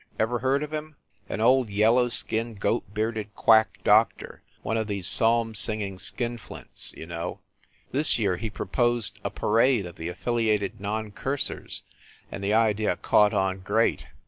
Every 0.17 0.39
heard 0.39 0.63
of 0.63 0.73
him? 0.73 0.95
An 1.29 1.41
old, 1.41 1.69
yellow 1.69 2.09
skinned, 2.09 2.59
goat 2.59 2.91
bearded 2.91 3.35
quack 3.35 3.77
doctor, 3.83 4.41
one 4.63 4.75
of 4.75 4.87
these 4.87 5.05
psalm 5.07 5.53
singing 5.53 5.99
skinflints 5.99 6.91
you 6.97 7.05
know! 7.05 7.39
This 7.91 8.17
year 8.17 8.37
he 8.37 8.49
proposed 8.49 9.19
a 9.23 9.29
parade 9.29 9.85
of 9.85 9.97
the 9.97 10.09
Affiliated 10.09 10.79
Non 10.81 11.11
Cursers; 11.11 11.83
and 12.31 12.43
the 12.43 12.51
idea 12.51 12.95
caught 12.95 13.35
on 13.35 13.59
great. 13.59 14.07